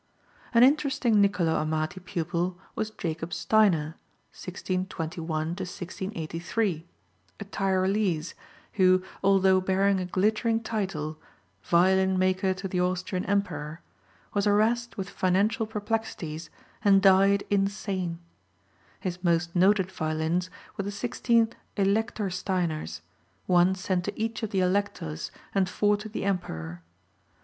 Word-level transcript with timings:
An 0.51 0.63
interesting 0.63 1.21
Nicolo 1.21 1.53
Amati 1.57 1.99
pupil 1.99 2.57
was 2.73 2.89
Jacob 2.89 3.31
Steiner 3.35 3.97
(1621 4.33 5.27
1683), 5.49 6.87
a 7.39 7.45
Tyrolese, 7.45 8.33
who, 8.73 9.03
although 9.23 9.61
bearing 9.61 9.99
a 9.99 10.05
glittering 10.05 10.59
title, 10.59 11.19
"violin 11.61 12.17
maker 12.17 12.51
to 12.55 12.67
the 12.67 12.81
Austrian 12.81 13.23
Emperor," 13.25 13.81
was 14.33 14.45
harassed 14.45 14.97
with 14.97 15.07
financial 15.07 15.67
perplexities 15.67 16.49
and 16.83 17.03
died 17.03 17.43
insane. 17.51 18.17
His 18.99 19.23
most 19.23 19.55
noted 19.55 19.91
violins 19.91 20.49
were 20.77 20.83
the 20.83 20.89
sixteen 20.89 21.49
"Elector 21.77 22.29
Steiners," 22.31 23.01
one 23.45 23.75
sent 23.75 24.05
to 24.05 24.19
each 24.19 24.41
of 24.41 24.49
the 24.49 24.61
Electors 24.61 25.29
and 25.53 25.69
four 25.69 25.95
to 25.97 26.09
the 26.09 26.25
Emperor. 26.25 26.81